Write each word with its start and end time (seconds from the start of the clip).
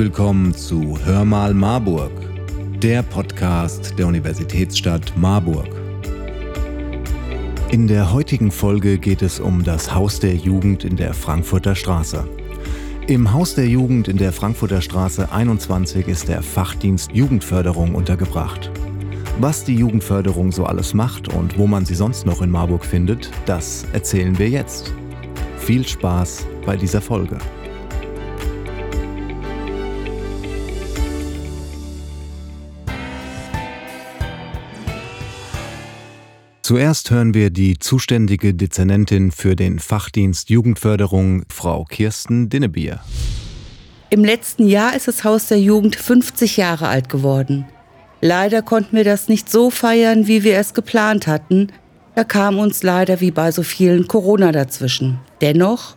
Willkommen 0.00 0.54
zu 0.54 0.98
Hör 1.04 1.26
mal 1.26 1.52
Marburg, 1.52 2.10
der 2.80 3.02
Podcast 3.02 3.98
der 3.98 4.06
Universitätsstadt 4.06 5.12
Marburg. 5.14 5.68
In 7.70 7.86
der 7.86 8.10
heutigen 8.10 8.50
Folge 8.50 8.96
geht 8.96 9.20
es 9.20 9.38
um 9.38 9.62
das 9.62 9.94
Haus 9.94 10.18
der 10.18 10.34
Jugend 10.34 10.84
in 10.84 10.96
der 10.96 11.12
Frankfurter 11.12 11.74
Straße. 11.74 12.26
Im 13.08 13.34
Haus 13.34 13.54
der 13.54 13.66
Jugend 13.68 14.08
in 14.08 14.16
der 14.16 14.32
Frankfurter 14.32 14.80
Straße 14.80 15.30
21 15.30 16.08
ist 16.08 16.28
der 16.28 16.42
Fachdienst 16.42 17.12
Jugendförderung 17.12 17.94
untergebracht. 17.94 18.70
Was 19.38 19.64
die 19.64 19.76
Jugendförderung 19.76 20.50
so 20.50 20.64
alles 20.64 20.94
macht 20.94 21.28
und 21.28 21.58
wo 21.58 21.66
man 21.66 21.84
sie 21.84 21.94
sonst 21.94 22.24
noch 22.24 22.40
in 22.40 22.48
Marburg 22.48 22.86
findet, 22.86 23.30
das 23.44 23.84
erzählen 23.92 24.38
wir 24.38 24.48
jetzt. 24.48 24.94
Viel 25.58 25.86
Spaß 25.86 26.46
bei 26.64 26.78
dieser 26.78 27.02
Folge. 27.02 27.36
Zuerst 36.70 37.10
hören 37.10 37.34
wir 37.34 37.50
die 37.50 37.80
zuständige 37.80 38.54
Dezernentin 38.54 39.32
für 39.32 39.56
den 39.56 39.80
Fachdienst 39.80 40.50
Jugendförderung, 40.50 41.42
Frau 41.48 41.82
Kirsten 41.82 42.48
Dinnebier. 42.48 43.00
Im 44.08 44.24
letzten 44.24 44.68
Jahr 44.68 44.94
ist 44.94 45.08
das 45.08 45.24
Haus 45.24 45.48
der 45.48 45.60
Jugend 45.60 45.96
50 45.96 46.58
Jahre 46.58 46.86
alt 46.86 47.08
geworden. 47.08 47.66
Leider 48.20 48.62
konnten 48.62 48.94
wir 48.94 49.02
das 49.02 49.28
nicht 49.28 49.50
so 49.50 49.70
feiern, 49.70 50.28
wie 50.28 50.44
wir 50.44 50.58
es 50.58 50.72
geplant 50.72 51.26
hatten. 51.26 51.72
Da 52.14 52.22
kam 52.22 52.60
uns 52.60 52.84
leider 52.84 53.20
wie 53.20 53.32
bei 53.32 53.50
so 53.50 53.64
vielen 53.64 54.06
Corona 54.06 54.52
dazwischen. 54.52 55.18
Dennoch, 55.40 55.96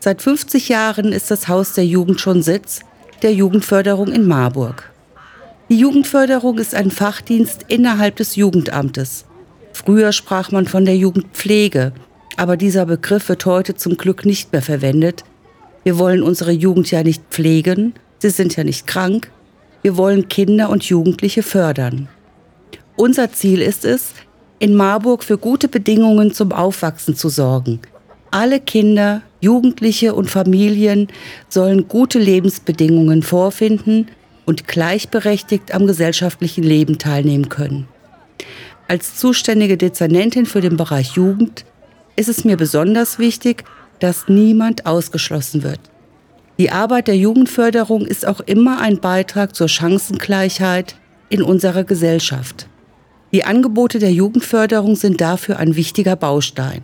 seit 0.00 0.20
50 0.20 0.68
Jahren 0.68 1.12
ist 1.12 1.30
das 1.30 1.48
Haus 1.48 1.72
der 1.72 1.86
Jugend 1.86 2.20
schon 2.20 2.42
Sitz 2.42 2.80
der 3.22 3.32
Jugendförderung 3.32 4.12
in 4.12 4.26
Marburg. 4.26 4.92
Die 5.70 5.78
Jugendförderung 5.78 6.58
ist 6.58 6.74
ein 6.74 6.90
Fachdienst 6.90 7.64
innerhalb 7.68 8.16
des 8.16 8.36
Jugendamtes. 8.36 9.24
Früher 9.84 10.12
sprach 10.12 10.52
man 10.52 10.66
von 10.66 10.84
der 10.84 10.96
Jugendpflege, 10.96 11.92
aber 12.36 12.58
dieser 12.58 12.84
Begriff 12.84 13.30
wird 13.30 13.46
heute 13.46 13.74
zum 13.74 13.96
Glück 13.96 14.26
nicht 14.26 14.52
mehr 14.52 14.60
verwendet. 14.60 15.24
Wir 15.84 15.96
wollen 15.96 16.22
unsere 16.22 16.52
Jugend 16.52 16.90
ja 16.90 17.02
nicht 17.02 17.22
pflegen, 17.30 17.94
sie 18.18 18.28
sind 18.28 18.56
ja 18.56 18.64
nicht 18.64 18.86
krank, 18.86 19.30
wir 19.80 19.96
wollen 19.96 20.28
Kinder 20.28 20.68
und 20.68 20.84
Jugendliche 20.84 21.42
fördern. 21.42 22.08
Unser 22.96 23.32
Ziel 23.32 23.62
ist 23.62 23.86
es, 23.86 24.12
in 24.58 24.74
Marburg 24.74 25.24
für 25.24 25.38
gute 25.38 25.68
Bedingungen 25.68 26.34
zum 26.34 26.52
Aufwachsen 26.52 27.16
zu 27.16 27.30
sorgen. 27.30 27.80
Alle 28.30 28.60
Kinder, 28.60 29.22
Jugendliche 29.40 30.14
und 30.14 30.30
Familien 30.30 31.08
sollen 31.48 31.88
gute 31.88 32.18
Lebensbedingungen 32.18 33.22
vorfinden 33.22 34.08
und 34.44 34.68
gleichberechtigt 34.68 35.72
am 35.72 35.86
gesellschaftlichen 35.86 36.64
Leben 36.64 36.98
teilnehmen 36.98 37.48
können. 37.48 37.88
Als 38.90 39.14
zuständige 39.14 39.76
Dezernentin 39.76 40.46
für 40.46 40.60
den 40.60 40.76
Bereich 40.76 41.12
Jugend 41.12 41.64
ist 42.16 42.28
es 42.28 42.44
mir 42.44 42.56
besonders 42.56 43.20
wichtig, 43.20 43.62
dass 44.00 44.26
niemand 44.26 44.84
ausgeschlossen 44.84 45.62
wird. 45.62 45.78
Die 46.58 46.72
Arbeit 46.72 47.06
der 47.06 47.16
Jugendförderung 47.16 48.04
ist 48.04 48.26
auch 48.26 48.40
immer 48.40 48.80
ein 48.80 48.98
Beitrag 48.98 49.54
zur 49.54 49.68
Chancengleichheit 49.68 50.96
in 51.28 51.40
unserer 51.40 51.84
Gesellschaft. 51.84 52.66
Die 53.30 53.44
Angebote 53.44 54.00
der 54.00 54.10
Jugendförderung 54.10 54.96
sind 54.96 55.20
dafür 55.20 55.60
ein 55.60 55.76
wichtiger 55.76 56.16
Baustein. 56.16 56.82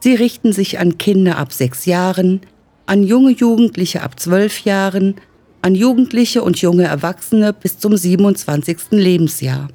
Sie 0.00 0.16
richten 0.16 0.52
sich 0.52 0.78
an 0.78 0.98
Kinder 0.98 1.38
ab 1.38 1.54
sechs 1.54 1.86
Jahren, 1.86 2.42
an 2.84 3.02
junge 3.02 3.30
Jugendliche 3.30 4.02
ab 4.02 4.20
zwölf 4.20 4.60
Jahren, 4.66 5.14
an 5.62 5.74
Jugendliche 5.74 6.42
und 6.42 6.60
junge 6.60 6.84
Erwachsene 6.84 7.54
bis 7.54 7.78
zum 7.78 7.96
27. 7.96 8.90
Lebensjahr. 8.90 9.68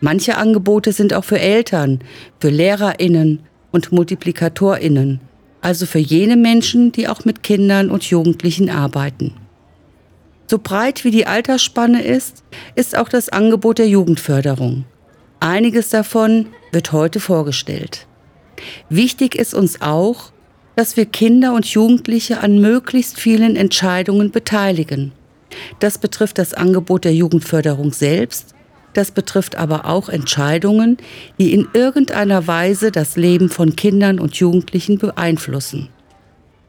Manche 0.00 0.36
Angebote 0.36 0.92
sind 0.92 1.12
auch 1.12 1.24
für 1.24 1.38
Eltern, 1.38 2.00
für 2.40 2.48
Lehrerinnen 2.48 3.40
und 3.70 3.92
Multiplikatorinnen, 3.92 5.20
also 5.60 5.86
für 5.86 5.98
jene 5.98 6.36
Menschen, 6.36 6.90
die 6.92 7.06
auch 7.06 7.24
mit 7.24 7.42
Kindern 7.42 7.90
und 7.90 8.04
Jugendlichen 8.04 8.70
arbeiten. 8.70 9.34
So 10.46 10.58
breit 10.58 11.04
wie 11.04 11.10
die 11.10 11.26
Altersspanne 11.26 12.02
ist, 12.02 12.42
ist 12.74 12.96
auch 12.96 13.08
das 13.08 13.28
Angebot 13.28 13.78
der 13.78 13.88
Jugendförderung. 13.88 14.84
Einiges 15.38 15.90
davon 15.90 16.46
wird 16.72 16.92
heute 16.92 17.20
vorgestellt. 17.20 18.06
Wichtig 18.88 19.36
ist 19.36 19.54
uns 19.54 19.80
auch, 19.80 20.32
dass 20.76 20.96
wir 20.96 21.06
Kinder 21.06 21.52
und 21.52 21.66
Jugendliche 21.66 22.40
an 22.40 22.60
möglichst 22.60 23.20
vielen 23.20 23.54
Entscheidungen 23.54 24.30
beteiligen. 24.30 25.12
Das 25.78 25.98
betrifft 25.98 26.38
das 26.38 26.54
Angebot 26.54 27.04
der 27.04 27.14
Jugendförderung 27.14 27.92
selbst 27.92 28.54
das 28.92 29.10
betrifft 29.10 29.56
aber 29.56 29.86
auch 29.86 30.08
Entscheidungen, 30.08 30.98
die 31.38 31.52
in 31.52 31.68
irgendeiner 31.74 32.46
Weise 32.46 32.90
das 32.90 33.16
Leben 33.16 33.48
von 33.48 33.76
Kindern 33.76 34.18
und 34.18 34.36
Jugendlichen 34.36 34.98
beeinflussen. 34.98 35.88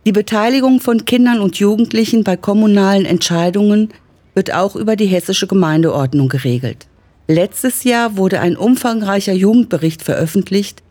Die 0.06 0.12
Beteiligung 0.12 0.80
von 0.80 1.06
Kindern 1.06 1.40
und 1.40 1.58
Jugendlichen 1.58 2.24
bei 2.24 2.36
kommunalen 2.36 3.06
Entscheidungen 3.06 3.90
wird 4.34 4.54
auch 4.54 4.76
über 4.76 4.96
die 4.96 5.06
hessische 5.06 5.48
Gemeindeordnung 5.48 6.30
geregelt. 6.30 6.88
Letztes 7.28 7.84
Jahr 7.84 8.18
wurde 8.18 8.40
ein 8.40 8.58
umfangreicher 8.58 9.34
Jugendbericht 9.34 10.02
veröffentlicht, 10.02 10.82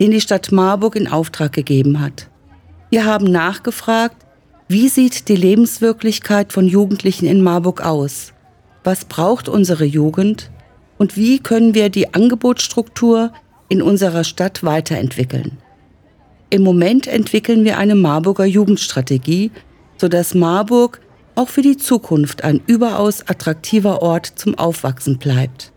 den 0.00 0.10
die 0.10 0.20
Stadt 0.20 0.52
Marburg 0.52 0.96
in 0.96 1.08
Auftrag 1.08 1.52
gegeben 1.52 2.00
hat. 2.00 2.28
Wir 2.90 3.04
haben 3.04 3.30
nachgefragt, 3.30 4.16
wie 4.68 4.88
sieht 4.88 5.28
die 5.28 5.36
Lebenswirklichkeit 5.36 6.52
von 6.52 6.66
Jugendlichen 6.66 7.26
in 7.26 7.40
Marburg 7.40 7.82
aus? 7.82 8.32
Was 8.82 9.04
braucht 9.04 9.48
unsere 9.48 9.84
Jugend? 9.84 10.50
Und 10.98 11.16
wie 11.16 11.38
können 11.38 11.74
wir 11.74 11.88
die 11.88 12.14
Angebotsstruktur 12.14 13.32
in 13.68 13.82
unserer 13.82 14.24
Stadt 14.24 14.62
weiterentwickeln. 14.62 15.58
Im 16.50 16.62
Moment 16.62 17.06
entwickeln 17.06 17.64
wir 17.64 17.78
eine 17.78 17.96
Marburger 17.96 18.44
Jugendstrategie, 18.44 19.50
sodass 19.96 20.34
Marburg 20.34 21.00
auch 21.34 21.48
für 21.48 21.62
die 21.62 21.76
Zukunft 21.76 22.44
ein 22.44 22.60
überaus 22.66 23.28
attraktiver 23.28 24.02
Ort 24.02 24.26
zum 24.26 24.56
Aufwachsen 24.56 25.18
bleibt. 25.18 25.72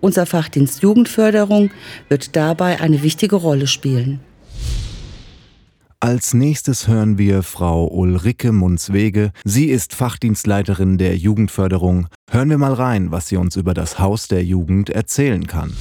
Unser 0.00 0.26
Fachdienst 0.26 0.82
Jugendförderung 0.82 1.70
wird 2.08 2.36
dabei 2.36 2.80
eine 2.80 3.02
wichtige 3.02 3.36
Rolle 3.36 3.66
spielen. 3.66 4.20
Als 5.98 6.34
nächstes 6.34 6.86
hören 6.86 7.18
wir 7.18 7.42
Frau 7.42 7.88
Ulrike 7.88 8.52
Munzwege. 8.52 9.32
Sie 9.44 9.66
ist 9.66 9.94
Fachdienstleiterin 9.94 10.98
der 10.98 11.16
Jugendförderung. 11.16 12.08
Hören 12.28 12.50
wir 12.50 12.58
mal 12.58 12.72
rein, 12.72 13.12
was 13.12 13.28
sie 13.28 13.36
uns 13.36 13.54
über 13.54 13.72
das 13.72 14.00
Haus 14.00 14.26
der 14.26 14.42
Jugend 14.42 14.90
erzählen 14.90 15.46
kann. 15.46 15.72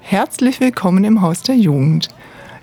Herzlich 0.00 0.60
willkommen 0.60 1.02
im 1.02 1.20
Haus 1.20 1.42
der 1.42 1.56
Jugend. 1.56 2.08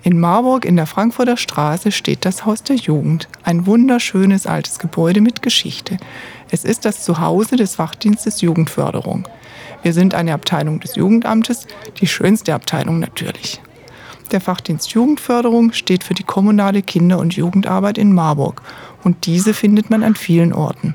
In 0.02 0.18
Marburg 0.18 0.64
in 0.64 0.76
der 0.76 0.86
Frankfurter 0.86 1.36
Straße 1.36 1.92
steht 1.92 2.24
das 2.24 2.46
Haus 2.46 2.62
der 2.62 2.76
Jugend, 2.76 3.28
ein 3.42 3.66
wunderschönes 3.66 4.46
altes 4.46 4.78
Gebäude 4.78 5.20
mit 5.20 5.42
Geschichte. 5.42 5.98
Es 6.50 6.64
ist 6.64 6.86
das 6.86 7.04
Zuhause 7.04 7.56
des 7.56 7.74
Fachdienstes 7.74 8.40
Jugendförderung. 8.40 9.28
Wir 9.82 9.92
sind 9.92 10.14
eine 10.14 10.32
Abteilung 10.32 10.80
des 10.80 10.96
Jugendamtes, 10.96 11.66
die 12.00 12.06
schönste 12.06 12.54
Abteilung 12.54 12.98
natürlich. 12.98 13.60
Der 14.32 14.40
Fachdienst 14.40 14.90
Jugendförderung 14.90 15.72
steht 15.72 16.02
für 16.02 16.14
die 16.14 16.24
kommunale 16.24 16.82
Kinder- 16.82 17.20
und 17.20 17.36
Jugendarbeit 17.36 17.96
in 17.96 18.12
Marburg 18.12 18.60
und 19.02 19.26
diese 19.26 19.54
findet 19.54 19.90
man 19.90 20.02
an 20.02 20.14
vielen 20.14 20.52
Orten. 20.52 20.94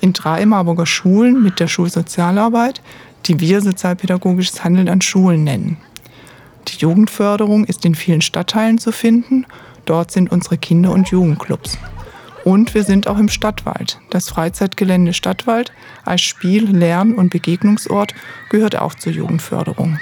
In 0.00 0.12
drei 0.12 0.44
Marburger 0.46 0.86
Schulen 0.86 1.42
mit 1.42 1.60
der 1.60 1.68
Schulsozialarbeit, 1.68 2.82
die 3.26 3.40
wir 3.40 3.60
sozialpädagogisches 3.60 4.64
Handeln 4.64 4.88
an 4.88 5.00
Schulen 5.00 5.44
nennen. 5.44 5.76
Die 6.68 6.78
Jugendförderung 6.78 7.64
ist 7.64 7.84
in 7.84 7.94
vielen 7.94 8.22
Stadtteilen 8.22 8.78
zu 8.78 8.92
finden. 8.92 9.46
Dort 9.84 10.10
sind 10.10 10.30
unsere 10.30 10.58
Kinder- 10.58 10.92
und 10.92 11.08
Jugendclubs. 11.08 11.78
Und 12.44 12.74
wir 12.74 12.82
sind 12.82 13.06
auch 13.06 13.18
im 13.18 13.28
Stadtwald. 13.28 14.00
Das 14.10 14.28
Freizeitgelände 14.28 15.12
Stadtwald 15.12 15.72
als 16.04 16.22
Spiel-, 16.22 16.70
Lern- 16.70 17.14
und 17.14 17.30
Begegnungsort 17.30 18.14
gehört 18.50 18.76
auch 18.76 18.94
zur 18.94 19.12
Jugendförderung. 19.12 19.98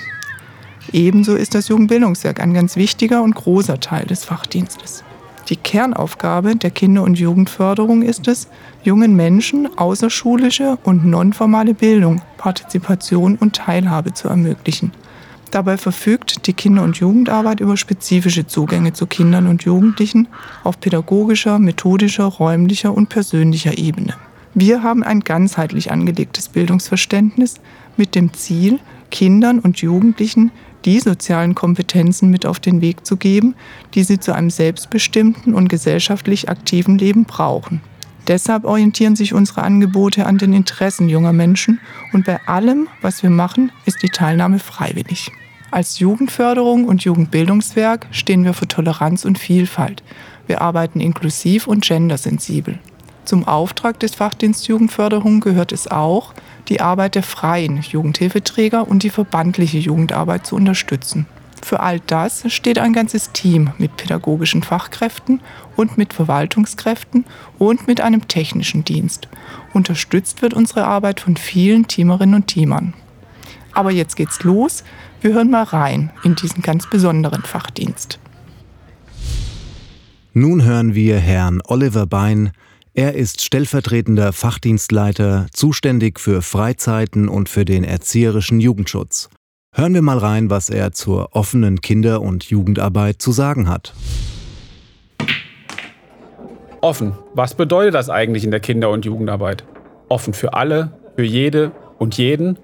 Ebenso 0.92 1.34
ist 1.34 1.54
das 1.54 1.68
Jugendbildungswerk 1.68 2.40
ein 2.40 2.54
ganz 2.54 2.76
wichtiger 2.76 3.22
und 3.22 3.34
großer 3.34 3.78
Teil 3.80 4.06
des 4.06 4.24
Fachdienstes. 4.24 5.04
Die 5.50 5.56
Kernaufgabe 5.56 6.54
der 6.54 6.70
Kinder- 6.70 7.02
und 7.02 7.18
Jugendförderung 7.18 8.02
ist 8.02 8.28
es, 8.28 8.46
jungen 8.84 9.16
Menschen 9.16 9.68
außerschulische 9.76 10.78
und 10.84 11.04
nonformale 11.04 11.74
Bildung, 11.74 12.22
Partizipation 12.36 13.34
und 13.34 13.56
Teilhabe 13.56 14.14
zu 14.14 14.28
ermöglichen. 14.28 14.92
Dabei 15.50 15.76
verfügt 15.76 16.46
die 16.46 16.52
Kinder- 16.52 16.84
und 16.84 16.98
Jugendarbeit 16.98 17.58
über 17.58 17.76
spezifische 17.76 18.46
Zugänge 18.46 18.92
zu 18.92 19.08
Kindern 19.08 19.48
und 19.48 19.64
Jugendlichen 19.64 20.28
auf 20.62 20.78
pädagogischer, 20.78 21.58
methodischer, 21.58 22.26
räumlicher 22.26 22.94
und 22.94 23.08
persönlicher 23.08 23.76
Ebene. 23.76 24.14
Wir 24.54 24.84
haben 24.84 25.02
ein 25.02 25.20
ganzheitlich 25.20 25.90
angelegtes 25.90 26.48
Bildungsverständnis 26.48 27.56
mit 27.96 28.14
dem 28.14 28.32
Ziel, 28.32 28.78
Kindern 29.10 29.58
und 29.58 29.78
Jugendlichen 29.78 30.52
die 30.84 31.00
sozialen 31.00 31.54
Kompetenzen 31.54 32.30
mit 32.30 32.46
auf 32.46 32.60
den 32.60 32.80
Weg 32.80 33.06
zu 33.06 33.16
geben, 33.16 33.54
die 33.94 34.02
sie 34.02 34.18
zu 34.18 34.34
einem 34.34 34.50
selbstbestimmten 34.50 35.54
und 35.54 35.68
gesellschaftlich 35.68 36.48
aktiven 36.48 36.98
Leben 36.98 37.24
brauchen. 37.24 37.80
Deshalb 38.26 38.64
orientieren 38.64 39.16
sich 39.16 39.34
unsere 39.34 39.62
Angebote 39.62 40.26
an 40.26 40.38
den 40.38 40.52
Interessen 40.52 41.08
junger 41.08 41.32
Menschen 41.32 41.80
und 42.12 42.26
bei 42.26 42.40
allem, 42.46 42.88
was 43.00 43.22
wir 43.22 43.30
machen, 43.30 43.72
ist 43.86 44.02
die 44.02 44.08
Teilnahme 44.08 44.58
freiwillig. 44.58 45.32
Als 45.72 45.98
Jugendförderung 46.00 46.84
und 46.84 47.02
Jugendbildungswerk 47.04 48.06
stehen 48.10 48.44
wir 48.44 48.54
für 48.54 48.68
Toleranz 48.68 49.24
und 49.24 49.38
Vielfalt. 49.38 50.02
Wir 50.46 50.60
arbeiten 50.60 51.00
inklusiv 51.00 51.66
und 51.66 51.84
gendersensibel. 51.84 52.78
Zum 53.24 53.46
Auftrag 53.46 54.00
des 54.00 54.16
Fachdienst 54.16 54.66
Jugendförderung 54.66 55.40
gehört 55.40 55.70
es 55.70 55.88
auch, 55.88 56.34
die 56.70 56.80
Arbeit 56.80 57.16
der 57.16 57.22
freien 57.22 57.82
Jugendhilfeträger 57.82 58.88
und 58.88 59.02
die 59.02 59.10
verbandliche 59.10 59.78
Jugendarbeit 59.78 60.46
zu 60.46 60.56
unterstützen. 60.56 61.26
Für 61.62 61.80
all 61.80 62.00
das 62.00 62.50
steht 62.50 62.78
ein 62.78 62.92
ganzes 62.92 63.32
Team 63.32 63.72
mit 63.76 63.96
pädagogischen 63.96 64.62
Fachkräften 64.62 65.40
und 65.76 65.98
mit 65.98 66.14
Verwaltungskräften 66.14 67.26
und 67.58 67.86
mit 67.86 68.00
einem 68.00 68.28
technischen 68.28 68.84
Dienst. 68.84 69.28
Unterstützt 69.74 70.40
wird 70.40 70.54
unsere 70.54 70.84
Arbeit 70.84 71.20
von 71.20 71.36
vielen 71.36 71.86
Teamerinnen 71.86 72.36
und 72.36 72.46
Teamern. 72.46 72.94
Aber 73.72 73.90
jetzt 73.90 74.16
geht's 74.16 74.42
los. 74.42 74.84
Wir 75.20 75.34
hören 75.34 75.50
mal 75.50 75.64
rein 75.64 76.10
in 76.22 76.34
diesen 76.34 76.62
ganz 76.62 76.88
besonderen 76.88 77.42
Fachdienst. 77.42 78.18
Nun 80.32 80.62
hören 80.62 80.94
wir 80.94 81.18
Herrn 81.18 81.60
Oliver 81.64 82.06
Bein, 82.06 82.52
er 83.00 83.14
ist 83.14 83.40
stellvertretender 83.40 84.34
Fachdienstleiter, 84.34 85.46
zuständig 85.54 86.20
für 86.20 86.42
Freizeiten 86.42 87.30
und 87.30 87.48
für 87.48 87.64
den 87.64 87.82
erzieherischen 87.82 88.60
Jugendschutz. 88.60 89.30
Hören 89.74 89.94
wir 89.94 90.02
mal 90.02 90.18
rein, 90.18 90.50
was 90.50 90.68
er 90.68 90.92
zur 90.92 91.34
offenen 91.34 91.80
Kinder- 91.80 92.20
und 92.20 92.44
Jugendarbeit 92.44 93.22
zu 93.22 93.32
sagen 93.32 93.70
hat. 93.70 93.94
Offen. 96.82 97.14
Was 97.32 97.54
bedeutet 97.54 97.94
das 97.94 98.10
eigentlich 98.10 98.44
in 98.44 98.50
der 98.50 98.60
Kinder- 98.60 98.90
und 98.90 99.06
Jugendarbeit? 99.06 99.64
Offen 100.10 100.34
für 100.34 100.52
alle, 100.52 100.92
für 101.16 101.24
jede 101.24 101.72
und 101.98 102.18
jeden. 102.18 102.58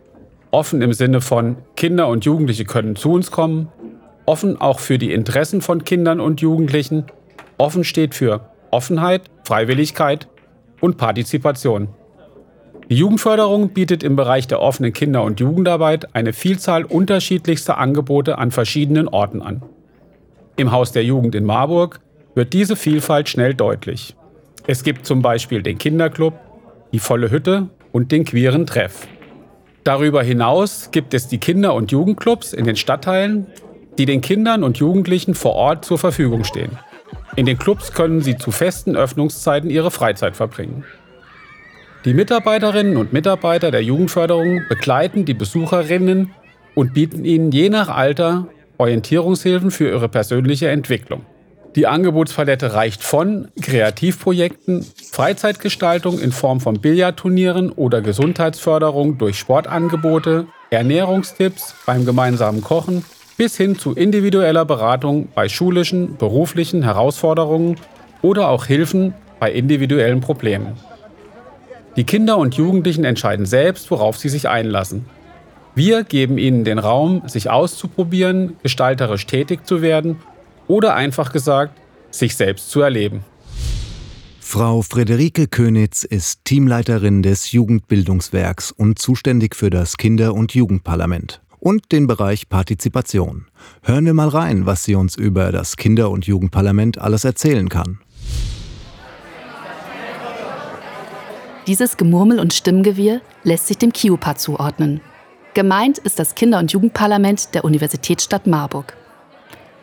Offen 0.51 0.83
im 0.83 0.93
Sinne 0.93 1.23
von 1.23 1.57
Kinder 1.77 2.09
und 2.09 2.27
Jugendliche 2.27 2.67
können 2.67 2.95
zu 2.95 3.11
uns 3.11 3.31
kommen. 3.31 3.69
Offen 4.27 4.61
auch 4.61 4.81
für 4.81 4.99
die 4.99 5.15
Interessen 5.15 5.63
von 5.63 5.85
Kindern 5.85 6.21
und 6.21 6.43
Jugendlichen. 6.43 7.05
Offen 7.57 7.85
steht 7.85 8.15
für 8.15 8.51
Offenheit, 8.71 9.23
Freiwilligkeit 9.45 10.29
und 10.81 10.97
Partizipation. 10.97 11.89
Die 12.89 12.97
Jugendförderung 12.97 13.71
bietet 13.71 14.05
im 14.05 14.15
Bereich 14.15 14.47
der 14.47 14.61
offenen 14.61 14.93
Kinder- 14.93 15.25
und 15.25 15.41
Jugendarbeit 15.41 16.15
eine 16.15 16.33
Vielzahl 16.33 16.85
unterschiedlichster 16.85 17.79
Angebote 17.79 18.39
an 18.39 18.53
verschiedenen 18.53 19.09
Orten 19.09 19.43
an. 19.43 19.63
Im 20.57 20.71
Haus 20.71 20.93
der 20.93 21.05
Jugend 21.05 21.35
in 21.35 21.45
Marburg 21.45 22.01
wird 22.35 22.53
diese 22.53 22.77
Vielfalt 22.77 23.29
schnell 23.29 23.55
deutlich. 23.55 24.15
Es 24.69 24.85
gibt 24.85 25.05
zum 25.05 25.21
Beispiel 25.21 25.63
den 25.63 25.79
Kinderclub, 25.79 26.35
die 26.93 26.99
volle 26.99 27.31
Hütte 27.31 27.69
und 27.93 28.13
den 28.13 28.25
queeren 28.25 28.67
Treff. 28.67 29.09
Darüber 29.83 30.23
hinaus 30.23 30.91
gibt 30.91 31.15
es 31.15 31.29
die 31.29 31.39
Kinder- 31.39 31.75
und 31.75 31.93
Jugendclubs 31.93 32.53
in 32.53 32.65
den 32.65 32.77
Stadtteilen, 32.77 33.47
die 33.99 34.07
den 34.07 34.21
Kindern 34.21 34.63
und 34.63 34.79
Jugendlichen 34.79 35.35
vor 35.35 35.55
Ort 35.55 35.85
zur 35.85 35.99
Verfügung 35.99 36.45
stehen. 36.45 36.79
In 37.37 37.47
den 37.47 37.59
Clubs 37.59 37.93
können 37.93 38.23
sie 38.23 38.37
zu 38.37 38.51
festen 38.51 38.97
Öffnungszeiten 38.97 39.69
ihre 39.71 39.91
Freizeit 39.91 40.37
verbringen. 40.37 40.85
Die 42.05 42.15
Mitarbeiterinnen 42.15 42.97
und 42.97 43.13
Mitarbeiter 43.13 43.71
der 43.71 43.83
Jugendförderung 43.83 44.63
begleiten 44.69 45.25
die 45.25 45.35
Besucherinnen 45.35 46.33
und 46.75 46.95
bieten 46.95 47.25
ihnen 47.25 47.51
je 47.51 47.69
nach 47.69 47.89
Alter 47.89 48.47
Orientierungshilfen 48.79 49.71
für 49.71 49.89
ihre 49.89 50.09
persönliche 50.09 50.69
Entwicklung. 50.69 51.27
Die 51.75 51.87
Angebotspalette 51.87 52.73
reicht 52.73 53.03
von 53.03 53.49
Kreativprojekten, 53.61 54.87
Freizeitgestaltung 55.13 56.19
in 56.19 56.33
Form 56.33 56.61
von 56.61 56.81
Billardturnieren 56.81 57.71
oder 57.71 58.01
Gesundheitsförderung 58.01 59.19
durch 59.19 59.39
Sportangebote, 59.39 60.47
Ernährungstipps 60.71 61.75
beim 61.85 62.07
gemeinsamen 62.07 62.63
Kochen 62.63 63.05
bis 63.37 63.57
hin 63.57 63.79
zu 63.79 63.93
individueller 63.93 64.65
Beratung 64.65 65.29
bei 65.35 65.49
schulischen, 65.49 66.17
beruflichen 66.17 66.83
Herausforderungen 66.83 67.77
oder 68.23 68.49
auch 68.49 68.67
Hilfen 68.67 69.15
bei 69.39 69.53
individuellen 69.53 70.21
Problemen. 70.21 70.75
Die 71.97 72.05
Kinder 72.05 72.39
und 72.39 72.55
Jugendlichen 72.55 73.05
entscheiden 73.05 73.47
selbst, 73.47 73.91
worauf 73.91 74.17
sie 74.19 74.29
sich 74.29 74.49
einlassen. 74.49 75.07
Wir 75.75 76.05
geben 76.05 76.39
ihnen 76.39 76.65
den 76.65 76.79
Raum, 76.79 77.23
sich 77.27 77.51
auszuprobieren, 77.51 78.57
gestalterisch 78.63 79.27
tätig 79.27 79.67
zu 79.67 79.83
werden 79.83 80.17
oder 80.69 80.95
einfach 80.95 81.33
gesagt, 81.33 81.79
sich 82.11 82.37
selbst 82.37 82.71
zu 82.71 82.81
erleben. 82.81 83.25
Frau 84.41 84.81
Friederike 84.81 85.49
Könitz 85.49 86.05
ist 86.05 86.45
Teamleiterin 86.45 87.23
des 87.23 87.53
Jugendbildungswerks 87.53 88.71
und 88.71 88.99
zuständig 88.99 89.57
für 89.57 89.71
das 89.71 89.97
Kinder- 89.97 90.35
und 90.35 90.55
Jugendparlament 90.55 91.41
und 91.59 91.93
den 91.93 92.07
Bereich 92.07 92.49
Partizipation. 92.49 93.47
Hören 93.83 94.07
wir 94.07 94.15
mal 94.15 94.29
rein, 94.29 94.67
was 94.67 94.85
sie 94.85 94.95
uns 94.95 95.17
über 95.17 95.53
das 95.53 95.77
Kinder- 95.77 96.11
und 96.11 96.27
Jugendparlament 96.27 96.99
alles 96.99 97.25
erzählen 97.25 97.69
kann. 97.69 97.99
Dieses 101.67 101.97
Gemurmel 101.97 102.39
und 102.39 102.55
Stimmgewirr 102.55 103.21
lässt 103.43 103.67
sich 103.67 103.79
dem 103.79 103.93
KIUPA 103.93 104.37
zuordnen. 104.37 105.01
Gemeint 105.55 105.99
ist 105.99 106.19
das 106.19 106.35
Kinder- 106.37 106.59
und 106.59 106.71
Jugendparlament 106.71 107.55
der 107.55 107.65
Universitätsstadt 107.65 108.47
Marburg. 108.47 108.97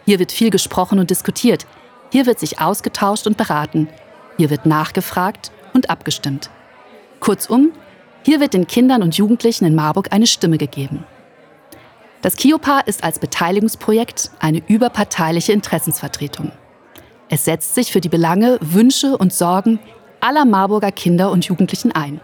Hier 0.06 0.19
wird 0.19 0.31
viel 0.31 0.50
gesprochen 0.50 1.00
und 1.00 1.10
diskutiert. 1.10 1.66
Hier 2.12 2.26
wird 2.26 2.40
sich 2.40 2.62
ausgetauscht 2.62 3.28
und 3.28 3.38
beraten. 3.38 3.90
Hier 4.38 4.50
wird 4.50 4.66
nachgefragt 4.66 5.52
und 5.74 5.90
abgestimmt. 5.90 6.50
Kurzum, 7.19 7.72
hier 8.24 8.40
wird 8.40 8.54
den 8.54 8.68
Kindern 8.68 9.04
und 9.04 9.18
Jugendlichen 9.18 9.66
in 9.66 9.76
Marburg 9.76 10.08
eine 10.12 10.28
Stimme 10.28 10.58
gegeben. 10.58 11.04
Das 12.24 12.38
KIOPA 12.38 12.80
ist 12.80 13.04
als 13.04 13.20
Beteiligungsprojekt 13.20 14.31
eine 14.40 14.64
überparteiliche 14.66 15.52
Interessensvertretung. 15.52 16.54
Es 17.28 17.44
setzt 17.44 17.75
sich 17.75 17.92
für 17.92 18.00
die 18.00 18.08
Belange, 18.08 18.60
Wünsche 18.62 19.18
und 19.18 19.34
Sorgen 19.34 19.80
aller 20.22 20.45
Marburger 20.45 20.94
Kinder 20.94 21.31
und 21.31 21.44
Jugendlichen 21.44 21.92
ein. 21.92 22.21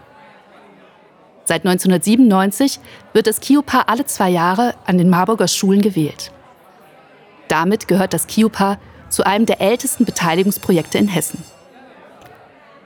Seit 1.44 1.66
1997 1.66 2.80
wird 3.12 3.26
das 3.26 3.40
KIOPA 3.40 3.82
alle 3.88 4.06
zwei 4.06 4.30
Jahre 4.30 4.74
an 4.86 4.96
den 4.96 5.10
Marburger 5.10 5.48
Schulen 5.48 5.82
gewählt. 5.82 6.32
Damit 7.48 7.86
gehört 7.86 8.14
das 8.14 8.26
KIOPA 8.26 8.78
zu 9.10 9.26
einem 9.26 9.44
der 9.44 9.60
ältesten 9.60 10.06
Beteiligungsprojekte 10.06 10.96
in 10.96 11.08
Hessen. 11.08 11.44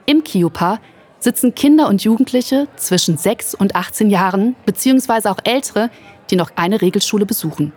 Im 0.05 0.25
KIOPA 0.25 0.79
sitzen 1.19 1.55
Kinder 1.55 1.87
und 1.87 2.03
Jugendliche 2.03 2.67
zwischen 2.75 3.17
6 3.17 3.55
und 3.55 3.75
18 3.75 4.09
Jahren 4.09 4.55
bzw. 4.65 5.29
auch 5.29 5.39
Ältere 5.45 5.89
die 6.29 6.35
noch 6.35 6.51
eine 6.55 6.81
Regelschule 6.81 7.25
besuchen. 7.25 7.73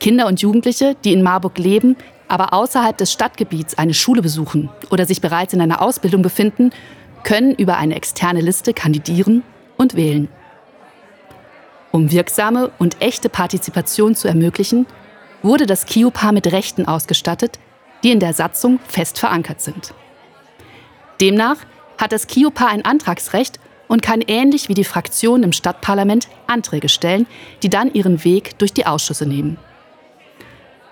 Kinder 0.00 0.26
und 0.26 0.40
Jugendliche, 0.40 0.96
die 1.04 1.12
in 1.12 1.22
Marburg 1.22 1.58
leben, 1.58 1.96
aber 2.28 2.52
außerhalb 2.52 2.96
des 2.96 3.12
Stadtgebiets 3.12 3.78
eine 3.78 3.94
Schule 3.94 4.22
besuchen 4.22 4.68
oder 4.90 5.06
sich 5.06 5.20
bereits 5.20 5.52
in 5.52 5.60
einer 5.60 5.80
Ausbildung 5.80 6.22
befinden, 6.22 6.70
können 7.22 7.54
über 7.54 7.76
eine 7.76 7.94
externe 7.94 8.40
Liste 8.40 8.74
kandidieren 8.74 9.42
und 9.76 9.96
wählen. 9.96 10.28
Um 11.92 12.10
wirksame 12.10 12.70
und 12.78 13.00
echte 13.00 13.28
Partizipation 13.28 14.14
zu 14.14 14.28
ermöglichen, 14.28 14.86
wurde 15.42 15.66
das 15.66 15.86
KIUPA 15.86 16.32
mit 16.32 16.52
Rechten 16.52 16.86
ausgestattet, 16.86 17.58
die 18.02 18.10
in 18.10 18.20
der 18.20 18.34
Satzung 18.34 18.80
fest 18.86 19.18
verankert 19.18 19.60
sind. 19.60 19.94
Demnach 21.20 21.56
hat 21.98 22.12
das 22.12 22.26
KIUPA 22.26 22.66
ein 22.66 22.84
Antragsrecht 22.84 23.58
und 23.88 24.02
kann 24.02 24.22
ähnlich 24.26 24.68
wie 24.68 24.74
die 24.74 24.84
Fraktionen 24.84 25.44
im 25.44 25.52
Stadtparlament 25.52 26.28
Anträge 26.46 26.88
stellen, 26.88 27.26
die 27.62 27.70
dann 27.70 27.92
ihren 27.92 28.24
Weg 28.24 28.58
durch 28.58 28.72
die 28.72 28.86
Ausschüsse 28.86 29.26
nehmen. 29.26 29.58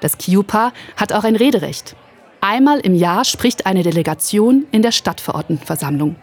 Das 0.01 0.19
KIUPA 0.19 0.73
hat 0.97 1.13
auch 1.13 1.25
ein 1.25 1.37
Rederecht. 1.37 1.97
Einmal 2.41 2.81
im 2.81 2.95
Jahr 2.95 3.25
spricht 3.25 3.67
eine 3.67 3.83
Delegation 3.83 4.67
in 4.71 4.83
der 4.83 4.93
Stadtverordnetenversammlung. 4.93 6.17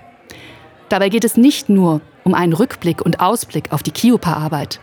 Dabei 0.90 1.10
geht 1.10 1.24
es 1.24 1.38
nicht 1.38 1.70
nur 1.70 2.02
um 2.24 2.36
einen 2.36 2.54
Rückblick 2.54 3.02
und 3.02 3.20
Ausblick 3.20 3.72
auf 3.72 3.82
die 3.82 3.92
KIUPA-Arbeit, 3.92 4.80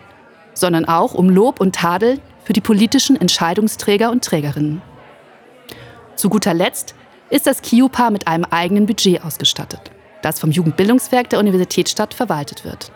sondern 0.55 0.87
auch 0.87 1.15
um 1.15 1.31
Lob 1.31 1.61
und 1.61 1.77
Tadel 1.77 2.19
für 2.43 2.53
die 2.53 2.61
politischen 2.61 3.15
Entscheidungsträger 3.21 4.11
und 4.11 4.25
Trägerinnen. 4.25 4.83
Zu 6.17 6.29
guter 6.29 6.55
Letzt 6.55 6.97
ist 7.31 7.47
das 7.47 7.63
KIUPA 7.63 8.11
mit 8.11 8.27
einem 8.27 8.45
eigenen 8.45 8.87
Budget 8.87 9.23
ausgestattet 9.23 9.93
das 10.23 10.41
vom 10.41 10.51
Jugendbildungswerk 10.51 11.31
der 11.31 11.39
Universitätsstadt 11.39 12.15
verwaltet 12.15 12.65
wird. 12.65 12.91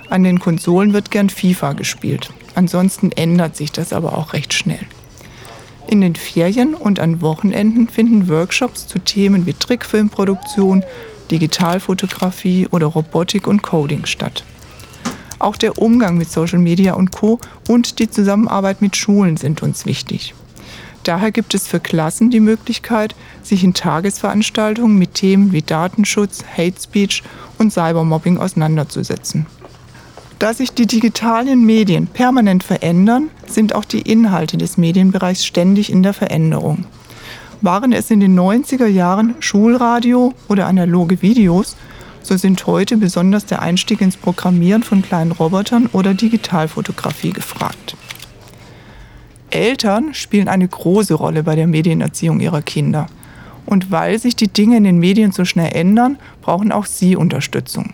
An 0.09 0.23
den 0.23 0.39
Konsolen 0.39 0.93
wird 0.93 1.09
gern 1.09 1.29
FIFA 1.29 1.73
gespielt. 1.73 2.29
Ansonsten 2.53 3.11
ändert 3.11 3.55
sich 3.55 3.71
das 3.71 3.91
aber 3.91 4.17
auch 4.17 4.33
recht 4.33 4.53
schnell. 4.53 4.85
In 5.87 6.01
den 6.01 6.15
Ferien 6.15 6.75
und 6.75 6.99
an 6.99 7.21
Wochenenden 7.21 7.87
finden 7.87 8.29
Workshops 8.29 8.87
zu 8.87 8.99
Themen 8.99 9.45
wie 9.45 9.53
Trickfilmproduktion, 9.53 10.83
Digitalfotografie 11.31 12.67
oder 12.71 12.87
Robotik 12.87 13.47
und 13.47 13.63
Coding 13.63 14.05
statt. 14.05 14.43
Auch 15.39 15.55
der 15.55 15.79
Umgang 15.79 16.17
mit 16.17 16.29
Social 16.29 16.59
Media 16.59 16.93
und 16.93 17.11
Co. 17.11 17.39
und 17.67 17.99
die 17.99 18.09
Zusammenarbeit 18.09 18.81
mit 18.81 18.95
Schulen 18.95 19.37
sind 19.37 19.61
uns 19.61 19.85
wichtig. 19.85 20.33
Daher 21.07 21.31
gibt 21.31 21.53
es 21.53 21.69
für 21.69 21.79
Klassen 21.79 22.31
die 22.31 22.41
Möglichkeit, 22.41 23.15
sich 23.41 23.63
in 23.63 23.73
Tagesveranstaltungen 23.73 24.97
mit 24.97 25.13
Themen 25.13 25.53
wie 25.53 25.61
Datenschutz, 25.61 26.43
Hate 26.57 26.81
Speech 26.81 27.23
und 27.57 27.71
Cybermobbing 27.71 28.37
auseinanderzusetzen. 28.37 29.45
Da 30.37 30.53
sich 30.53 30.73
die 30.73 30.85
digitalen 30.85 31.65
Medien 31.65 32.07
permanent 32.07 32.61
verändern, 32.61 33.29
sind 33.47 33.73
auch 33.73 33.85
die 33.85 34.01
Inhalte 34.01 34.57
des 34.57 34.77
Medienbereichs 34.77 35.45
ständig 35.45 35.93
in 35.93 36.03
der 36.03 36.13
Veränderung. 36.13 36.83
Waren 37.61 37.93
es 37.93 38.11
in 38.11 38.19
den 38.19 38.37
90er 38.37 38.87
Jahren 38.87 39.35
Schulradio 39.39 40.33
oder 40.49 40.67
analoge 40.67 41.21
Videos, 41.21 41.77
so 42.21 42.35
sind 42.35 42.67
heute 42.67 42.97
besonders 42.97 43.45
der 43.45 43.61
Einstieg 43.61 44.01
ins 44.01 44.17
Programmieren 44.17 44.83
von 44.83 45.01
kleinen 45.03 45.31
Robotern 45.31 45.87
oder 45.93 46.13
Digitalfotografie 46.13 47.31
gefragt. 47.31 47.95
Eltern 49.49 50.13
spielen 50.13 50.47
eine 50.47 50.67
große 50.67 51.13
Rolle 51.13 51.43
bei 51.43 51.55
der 51.55 51.67
Medienerziehung 51.67 52.39
ihrer 52.39 52.61
Kinder. 52.61 53.07
Und 53.65 53.91
weil 53.91 54.19
sich 54.19 54.35
die 54.35 54.47
Dinge 54.47 54.77
in 54.77 54.83
den 54.83 54.99
Medien 54.99 55.31
so 55.31 55.45
schnell 55.45 55.75
ändern, 55.75 56.17
brauchen 56.41 56.71
auch 56.71 56.85
sie 56.85 57.15
Unterstützung. 57.15 57.93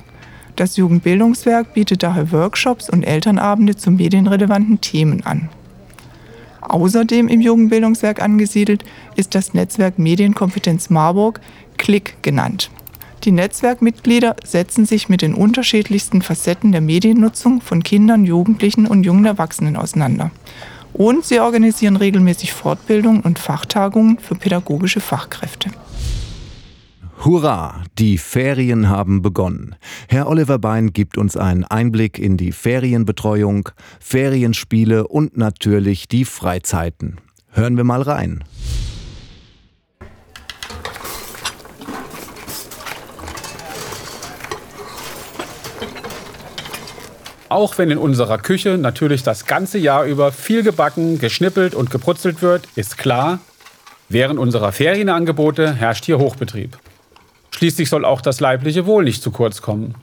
Das 0.55 0.77
Jugendbildungswerk 0.77 1.73
bietet 1.73 2.03
daher 2.03 2.31
Workshops 2.31 2.89
und 2.89 3.03
Elternabende 3.03 3.75
zu 3.75 3.89
medienrelevanten 3.89 4.81
Themen 4.81 5.25
an. 5.25 5.49
Außerdem 6.61 7.27
im 7.27 7.41
Jugendbildungswerk 7.41 8.21
angesiedelt 8.21 8.83
ist 9.15 9.35
das 9.35 9.53
Netzwerk 9.53 9.97
Medienkompetenz 9.97 10.89
Marburg, 10.89 11.41
Klick 11.77 12.21
genannt. 12.21 12.69
Die 13.23 13.31
Netzwerkmitglieder 13.31 14.35
setzen 14.43 14.85
sich 14.85 15.09
mit 15.09 15.21
den 15.21 15.33
unterschiedlichsten 15.33 16.21
Facetten 16.21 16.71
der 16.71 16.81
Mediennutzung 16.81 17.61
von 17.61 17.81
Kindern, 17.81 18.25
Jugendlichen 18.25 18.85
und 18.85 19.03
jungen 19.05 19.25
Erwachsenen 19.25 19.75
auseinander 19.75 20.29
und 20.93 21.25
sie 21.25 21.39
organisieren 21.39 21.95
regelmäßig 21.95 22.53
Fortbildungen 22.53 23.21
und 23.21 23.39
Fachtagungen 23.39 24.19
für 24.19 24.35
pädagogische 24.35 24.99
Fachkräfte. 24.99 25.71
Hurra, 27.23 27.83
die 27.99 28.17
Ferien 28.17 28.89
haben 28.89 29.21
begonnen. 29.21 29.75
Herr 30.09 30.27
Oliver 30.27 30.59
Bein 30.59 30.91
gibt 30.91 31.17
uns 31.17 31.37
einen 31.37 31.63
Einblick 31.63 32.19
in 32.19 32.35
die 32.35 32.51
Ferienbetreuung, 32.51 33.69
Ferienspiele 33.99 35.07
und 35.07 35.37
natürlich 35.37 36.09
die 36.09 36.25
Freizeiten. 36.25 37.21
Hören 37.51 37.77
wir 37.77 37.85
mal 37.85 38.01
rein. 38.01 38.43
Auch 47.53 47.77
wenn 47.77 47.91
in 47.91 47.99
unserer 47.99 48.39
Küche 48.39 48.79
natürlich 48.79 49.21
das 49.21 49.45
ganze 49.45 49.77
Jahr 49.77 50.05
über 50.05 50.31
viel 50.31 50.63
gebacken, 50.63 51.19
geschnippelt 51.19 51.75
und 51.75 51.91
gebrutzelt 51.91 52.41
wird, 52.41 52.67
ist 52.73 52.97
klar, 52.97 53.41
während 54.09 54.39
unserer 54.39 54.71
Ferienangebote 54.71 55.75
herrscht 55.75 56.05
hier 56.05 56.17
Hochbetrieb. 56.17 56.79
Schließlich 57.51 57.91
soll 57.91 58.05
auch 58.05 58.21
das 58.21 58.39
leibliche 58.39 58.87
Wohl 58.87 59.03
nicht 59.03 59.21
zu 59.21 59.29
kurz 59.29 59.61
kommen. 59.61 59.93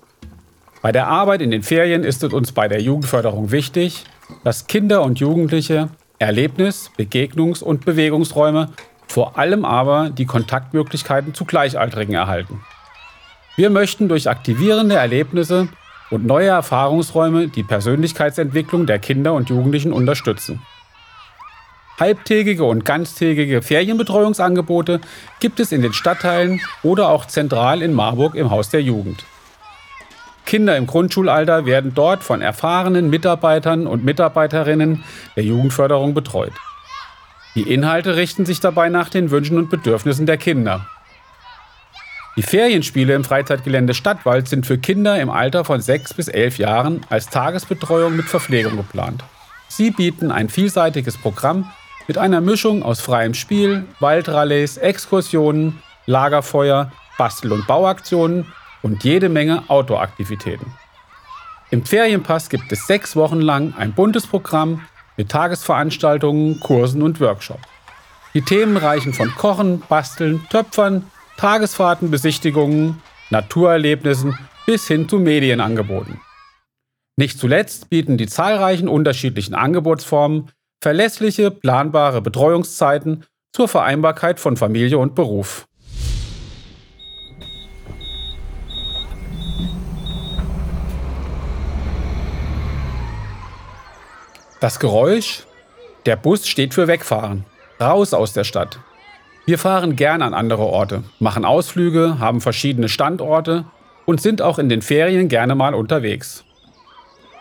Bei 0.81 0.93
der 0.93 1.09
Arbeit 1.09 1.43
in 1.43 1.51
den 1.51 1.65
Ferien 1.65 2.05
ist 2.05 2.23
es 2.23 2.33
uns 2.33 2.53
bei 2.53 2.69
der 2.69 2.81
Jugendförderung 2.83 3.51
wichtig, 3.51 4.05
dass 4.45 4.69
Kinder 4.69 5.03
und 5.03 5.19
Jugendliche 5.19 5.89
Erlebnis-, 6.21 6.93
Begegnungs- 6.97 7.65
und 7.65 7.85
Bewegungsräume, 7.85 8.69
vor 9.09 9.41
allem 9.41 9.65
aber 9.65 10.11
die 10.11 10.27
Kontaktmöglichkeiten 10.27 11.35
zu 11.35 11.45
Gleichaltrigen 11.47 12.15
erhalten. 12.15 12.61
Wir 13.57 13.71
möchten 13.71 14.09
durch 14.09 14.31
aktivierende 14.31 14.95
Erlebnisse 14.95 15.69
und 16.11 16.27
neue 16.27 16.49
Erfahrungsräume 16.49 17.49
die 17.49 17.63
Persönlichkeitsentwicklung 17.63 18.87
der 18.87 18.99
Kinder 18.99 19.33
und 19.33 19.49
Jugendlichen 19.49 19.93
unterstützen. 19.93 20.61
Halbtägige 21.99 22.65
und 22.65 22.85
ganztägige 22.85 23.61
Ferienbetreuungsangebote 23.61 25.01
gibt 25.39 25.61
es 25.61 25.71
in 25.71 25.83
den 25.83 25.93
Stadtteilen 25.93 26.61
oder 26.83 27.09
auch 27.09 27.27
zentral 27.27 27.83
in 27.83 27.93
Marburg 27.93 28.35
im 28.35 28.51
Haus 28.51 28.71
der 28.71 28.83
Jugend. 28.83 29.25
Kinder 30.47 30.77
im 30.77 30.87
Grundschulalter 30.87 31.67
werden 31.67 31.93
dort 31.95 32.25
von 32.25 32.41
erfahrenen 32.41 33.11
Mitarbeitern 33.11 33.87
und 33.87 34.05
Mitarbeiterinnen 34.05 35.05
der 35.37 35.45
Jugendförderung 35.45 36.15
betreut. 36.15 36.53
Die 37.55 37.73
Inhalte 37.73 38.17
richten 38.17 38.47
sich 38.47 38.61
dabei 38.61 38.89
nach 38.89 39.11
den 39.11 39.31
Wünschen 39.31 39.59
und 39.59 39.71
Bedürfnissen 39.71 40.25
der 40.25 40.39
Kinder. 40.39 40.87
Die 42.41 42.47
Ferienspiele 42.47 43.15
im 43.15 43.23
Freizeitgelände 43.23 43.93
Stadtwald 43.93 44.49
sind 44.49 44.65
für 44.65 44.79
Kinder 44.79 45.21
im 45.21 45.29
Alter 45.29 45.63
von 45.63 45.79
6 45.79 46.15
bis 46.15 46.27
11 46.27 46.57
Jahren 46.57 47.03
als 47.11 47.29
Tagesbetreuung 47.29 48.17
mit 48.17 48.25
Verpflegung 48.25 48.79
geplant. 48.79 49.23
Sie 49.69 49.91
bieten 49.91 50.31
ein 50.31 50.49
vielseitiges 50.49 51.19
Programm 51.19 51.71
mit 52.09 52.17
einer 52.17 52.41
Mischung 52.41 52.83
aus 52.83 53.03
freiem 53.03 53.35
Spiel, 53.35 53.85
Waldralleys, 53.99 54.79
Exkursionen, 54.79 55.83
Lagerfeuer, 56.07 56.91
Bastel- 57.19 57.53
und 57.53 57.67
Bauaktionen 57.67 58.47
und 58.81 59.05
jede 59.05 59.29
Menge 59.29 59.65
Outdoor-Aktivitäten. 59.69 60.73
Im 61.71 61.85
Ferienpass 61.85 62.49
gibt 62.49 62.73
es 62.73 62.87
sechs 62.87 63.17
Wochen 63.17 63.43
lang 63.43 63.75
ein 63.77 63.93
buntes 63.93 64.27
Programm 64.27 64.81
mit 65.19 65.29
Tagesveranstaltungen, 65.29 66.59
Kursen 66.61 67.03
und 67.03 67.21
Workshops. 67.21 67.69
Die 68.33 68.41
Themen 68.41 68.79
reichen 68.79 69.13
von 69.13 69.31
Kochen, 69.35 69.83
Basteln, 69.91 70.47
Töpfern, 70.49 71.05
Tagesfahrten, 71.41 72.11
Besichtigungen, 72.11 73.01
Naturerlebnissen 73.31 74.39
bis 74.67 74.87
hin 74.87 75.09
zu 75.09 75.19
Medienangeboten. 75.19 76.21
Nicht 77.17 77.39
zuletzt 77.39 77.89
bieten 77.89 78.19
die 78.19 78.27
zahlreichen 78.27 78.89
unterschiedlichen 78.89 79.55
Angebotsformen 79.55 80.51
verlässliche, 80.83 81.51
planbare 81.51 82.21
Betreuungszeiten 82.21 83.25
zur 83.55 83.69
Vereinbarkeit 83.69 84.39
von 84.39 84.59
Familie 84.59 84.99
und 84.99 85.15
Beruf. 85.15 85.67
Das 94.61 94.79
Geräusch? 94.79 95.45
Der 96.05 96.17
Bus 96.17 96.47
steht 96.47 96.75
für 96.75 96.87
Wegfahren. 96.87 97.47
Raus 97.81 98.13
aus 98.13 98.35
der 98.35 98.45
Stadt. 98.45 98.79
Wir 99.51 99.59
fahren 99.59 99.97
gern 99.97 100.23
an 100.23 100.33
andere 100.33 100.63
Orte, 100.63 101.03
machen 101.19 101.45
Ausflüge, 101.45 102.21
haben 102.21 102.41
verschiedene 102.41 102.89
Standorte 102.89 103.65
und 104.07 104.21
sind 104.21 104.43
auch 104.43 104.61
in 104.61 104.69
den 104.69 104.81
Ferien 104.81 105.29
gerne 105.29 105.57
mal 105.57 105.75
unterwegs. 105.75 106.45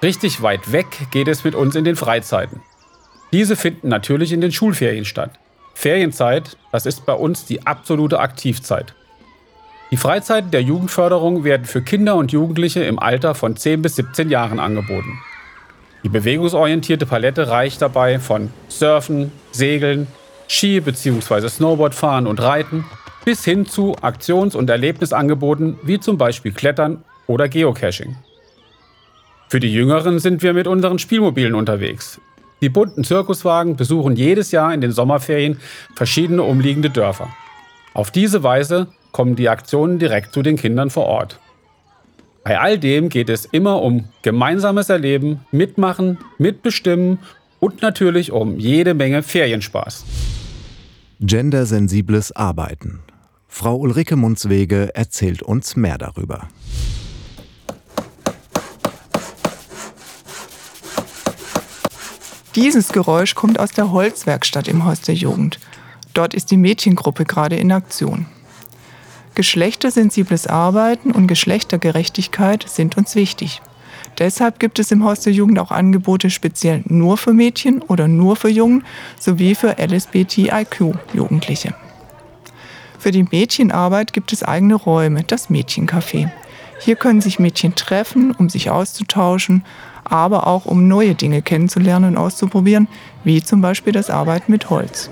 Richtig 0.02 0.42
weit 0.42 0.72
weg 0.72 0.88
geht 1.12 1.28
es 1.28 1.44
mit 1.44 1.54
uns 1.54 1.76
in 1.76 1.84
den 1.84 1.96
Freizeiten. 1.96 2.62
Diese 3.32 3.56
finden 3.56 3.90
natürlich 3.90 4.32
in 4.32 4.42
den 4.42 4.52
Schulferien 4.52 5.06
statt. 5.06 5.34
Ferienzeit, 5.76 6.58
das 6.72 6.88
ist 6.88 7.06
bei 7.06 7.14
uns 7.14 7.46
die 7.46 7.68
absolute 7.68 8.20
Aktivzeit. 8.20 8.96
Die 9.92 9.98
Freizeiten 9.98 10.50
der 10.50 10.64
Jugendförderung 10.64 11.44
werden 11.44 11.66
für 11.66 11.84
Kinder 11.84 12.16
und 12.16 12.32
Jugendliche 12.32 12.84
im 12.84 12.98
Alter 12.98 13.36
von 13.36 13.56
10 13.56 13.84
bis 13.84 13.98
17 13.98 14.32
Jahren 14.32 14.60
angeboten. 14.60 15.20
Die 16.04 16.10
bewegungsorientierte 16.10 17.06
Palette 17.06 17.50
reicht 17.50 17.84
dabei 17.84 18.18
von 18.18 18.52
Surfen, 18.68 19.32
Segeln, 19.52 20.08
Ski- 20.50 20.82
bzw. 20.82 21.48
Snowboardfahren 21.48 22.26
und 22.28 22.42
Reiten 22.42 22.84
bis 23.24 23.46
hin 23.46 23.68
zu 23.68 23.96
Aktions- 24.02 24.56
und 24.56 24.70
Erlebnisangeboten 24.70 25.78
wie 25.84 26.00
zum 26.00 26.18
Beispiel 26.18 26.52
Klettern 26.52 27.04
oder 27.28 27.48
Geocaching. 27.48 28.18
Für 29.48 29.60
die 29.60 29.72
Jüngeren 29.72 30.20
sind 30.20 30.42
wir 30.42 30.54
mit 30.54 30.68
unseren 30.68 30.98
Spielmobilen 31.00 31.54
unterwegs. 31.54 32.20
Die 32.62 32.70
bunten 32.70 33.04
Zirkuswagen 33.04 33.76
besuchen 33.76 34.16
jedes 34.16 34.52
Jahr 34.52 34.74
in 34.74 34.82
den 34.82 34.92
Sommerferien 34.92 35.60
verschiedene 35.96 36.42
umliegende 36.44 36.90
Dörfer. 36.90 37.30
Auf 37.94 38.10
diese 38.10 38.42
Weise 38.42 38.88
kommen 39.12 39.36
die 39.36 39.50
Aktionen 39.50 40.00
direkt 40.00 40.34
zu 40.34 40.42
den 40.42 40.58
Kindern 40.58 40.90
vor 40.90 41.06
Ort. 41.06 41.40
Bei 42.44 42.60
all 42.60 42.80
dem 42.80 43.10
geht 43.10 43.30
es 43.30 43.46
immer 43.46 43.82
um 43.82 44.06
gemeinsames 44.24 44.90
Erleben, 44.90 45.42
Mitmachen, 45.52 46.18
Mitbestimmen 46.40 47.20
und 47.60 47.82
natürlich 47.82 48.32
um 48.32 48.58
jede 48.58 48.94
Menge 48.94 49.22
Ferienspaß. 49.22 50.06
Gendersensibles 51.22 52.32
Arbeiten. 52.32 53.02
Frau 53.50 53.76
Ulrike 53.76 54.16
Munzwege 54.16 54.96
erzählt 54.96 55.44
uns 55.44 55.76
mehr 55.76 55.98
darüber. 55.98 56.48
Dieses 62.56 62.88
Geräusch 62.94 63.36
kommt 63.36 63.60
aus 63.60 63.72
der 63.72 63.92
Holzwerkstatt 63.92 64.70
im 64.70 64.86
Haus 64.86 65.02
der 65.02 65.16
Jugend. 65.16 65.60
Dort 66.14 66.34
ist 66.34 66.52
die 66.52 66.58
Mädchengruppe 66.58 67.26
gerade 67.26 67.58
in 67.58 67.74
Aktion. 67.74 68.26
Geschlechtersensibles 69.36 70.48
Arbeiten 70.48 71.12
und 71.12 71.28
Geschlechtergerechtigkeit 71.28 72.66
sind 72.70 72.96
uns 72.96 73.16
wichtig. 73.16 73.62
Deshalb 74.20 74.60
gibt 74.60 74.80
es 74.80 74.92
im 74.92 75.06
Haus 75.06 75.22
der 75.22 75.32
Jugend 75.32 75.60
auch 75.60 75.72
Angebote 75.72 76.30
speziell 76.30 76.84
nur 76.86 77.18
für 77.18 77.34
Mädchen 77.34 77.82
oder 77.82 78.10
nur 78.10 78.36
für 78.36 78.50
Jungen 78.50 78.84
sowie 79.18 79.56
für 79.56 79.78
LSBTIQ-Jugendliche. 79.80 81.74
Für 83.00 83.12
die 83.12 83.24
Mädchenarbeit 83.24 84.12
gibt 84.12 84.34
es 84.34 84.44
eigene 84.44 84.76
Räume, 84.76 85.24
das 85.24 85.50
Mädchencafé. 85.50 86.30
Hier 86.82 86.98
können 86.98 87.22
sich 87.22 87.40
Mädchen 87.40 87.76
treffen, 87.76 88.32
um 88.32 88.50
sich 88.50 88.70
auszutauschen, 88.70 89.64
aber 90.04 90.48
auch 90.48 90.66
um 90.66 90.90
neue 90.90 91.16
Dinge 91.16 91.42
kennenzulernen 91.42 92.12
und 92.12 92.18
auszuprobieren, 92.18 92.90
wie 93.24 93.42
zum 93.42 93.62
Beispiel 93.62 93.94
das 93.94 94.10
Arbeiten 94.10 94.52
mit 94.52 94.70
Holz. 94.70 95.10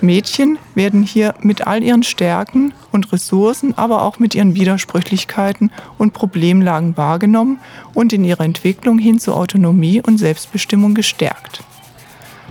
Mädchen 0.00 0.58
werden 0.74 1.02
hier 1.02 1.34
mit 1.40 1.66
all 1.66 1.82
ihren 1.82 2.02
Stärken 2.02 2.72
und 2.92 3.12
Ressourcen, 3.12 3.76
aber 3.76 4.02
auch 4.02 4.18
mit 4.18 4.34
ihren 4.34 4.54
Widersprüchlichkeiten 4.54 5.70
und 5.98 6.12
Problemlagen 6.12 6.96
wahrgenommen 6.96 7.58
und 7.94 8.12
in 8.12 8.24
ihrer 8.24 8.44
Entwicklung 8.44 8.98
hin 8.98 9.18
zu 9.18 9.34
Autonomie 9.34 10.00
und 10.00 10.18
Selbstbestimmung 10.18 10.94
gestärkt. 10.94 11.62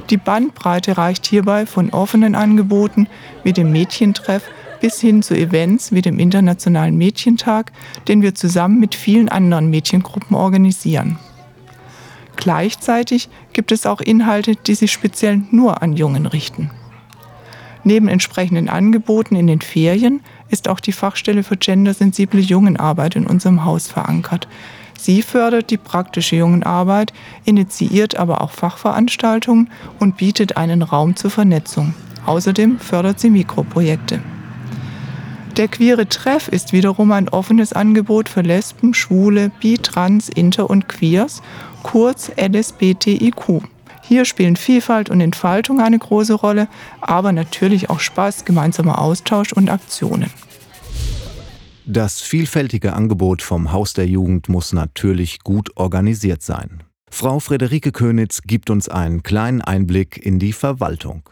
Die 0.10 0.18
Bandbreite 0.18 0.98
reicht 0.98 1.26
hierbei 1.26 1.66
von 1.66 1.90
offenen 1.92 2.36
Angeboten 2.36 3.08
wie 3.44 3.54
dem 3.54 3.72
Mädchentreff 3.72 4.44
bis 4.80 5.00
hin 5.02 5.22
zu 5.22 5.36
Events 5.36 5.92
wie 5.92 6.02
dem 6.02 6.20
Internationalen 6.20 6.98
Mädchentag, 6.98 7.72
den 8.08 8.22
wir 8.22 8.36
zusammen 8.36 8.80
mit 8.80 8.96
vielen 8.96 9.30
anderen 9.30 9.70
Mädchengruppen 9.70 10.36
organisieren. 10.36 11.18
Gleichzeitig 12.36 13.30
gibt 13.54 13.72
es 13.72 13.86
auch 13.86 14.00
Inhalte, 14.00 14.56
die 14.56 14.76
sich 14.76 14.92
speziell 14.92 15.42
nur 15.52 15.82
an 15.82 15.94
Jungen 15.94 16.28
richten. 16.28 16.70
Neben 17.88 18.10
entsprechenden 18.10 18.68
Angeboten 18.68 19.38
in 19.38 19.48
den 19.48 19.62
Ferien 19.62 20.20
ist 20.50 20.68
auch 20.68 20.82
die 20.82 20.92
Fachstelle 20.92 21.42
für 21.42 21.56
gendersensible 21.56 22.42
Jungenarbeit 22.42 23.16
in 23.16 23.26
unserem 23.26 23.64
Haus 23.64 23.88
verankert. 23.88 24.50
Sie 25.00 25.22
fördert 25.22 25.72
die 25.72 25.78
praktische 25.78 26.36
Jungenarbeit, 26.36 27.14
initiiert 27.46 28.18
aber 28.18 28.42
auch 28.42 28.52
Fachveranstaltungen 28.52 29.70
und 30.00 30.18
bietet 30.18 30.58
einen 30.58 30.82
Raum 30.82 31.16
zur 31.16 31.32
Vernetzung. 31.32 31.94
Außerdem 32.26 32.78
fördert 32.78 33.22
sie 33.22 33.30
Mikroprojekte. 33.30 34.20
Der 35.56 35.70
queere 35.70 36.10
Treff 36.10 36.50
ist 36.50 36.74
wiederum 36.74 37.14
ein 37.14 37.30
offenes 37.30 37.72
Angebot 37.72 38.28
für 38.28 38.42
Lesben, 38.42 38.94
Schwule, 38.96 39.50
Bi, 39.62 39.78
Trans, 39.78 40.28
Inter 40.28 40.70
und 40.70 40.90
Queers, 40.90 41.42
kurz 41.84 42.34
LSBTIQ. 42.36 43.62
Hier 44.08 44.24
spielen 44.24 44.56
Vielfalt 44.56 45.10
und 45.10 45.20
Entfaltung 45.20 45.82
eine 45.82 46.00
große 46.00 46.34
Rolle, 46.34 46.70
aber 47.02 47.34
natürlich 47.34 47.90
auch 47.90 48.00
Spaß, 48.00 48.46
gemeinsamer 48.46 49.00
Austausch 49.00 49.52
und 49.52 49.70
Aktionen. 49.70 50.32
Das 51.86 52.22
vielfältige 52.22 52.94
Angebot 52.94 53.42
vom 53.42 53.74
Haus 53.74 53.94
der 53.94 54.08
Jugend 54.08 54.48
muss 54.48 54.72
natürlich 54.72 55.40
gut 55.40 55.72
organisiert 55.76 56.42
sein. 56.42 56.84
Frau 57.10 57.40
Friederike 57.40 57.92
Könitz 57.92 58.42
gibt 58.44 58.70
uns 58.70 58.88
einen 58.88 59.24
kleinen 59.24 59.62
Einblick 59.62 60.18
in 60.18 60.40
die 60.40 60.54
Verwaltung. 60.54 61.30